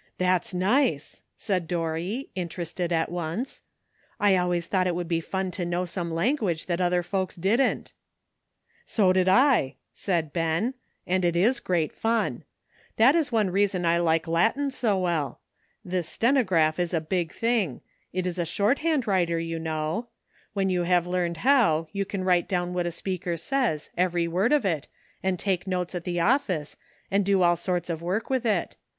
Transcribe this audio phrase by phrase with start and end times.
[0.26, 3.62] "That's nice," said D^orry, interested at once;*^
[4.18, 7.92] I always thought it would be fun to know some language that other folks didn't/'"
[8.86, 10.72] So did I," said Ben,
[11.06, 12.44] ''and it is great fun.
[12.96, 15.40] That is one reason I like Latin so well.
[15.84, 17.82] This 840 "LUCK." stenograph is a big thing;
[18.14, 20.08] it is a shorthand writer, you know.
[20.54, 24.54] When you have learned how, you can write down what a speaker says, every word
[24.54, 24.88] of it,
[25.22, 26.78] and take notes at the office,
[27.10, 28.76] and do all sorts of work with it.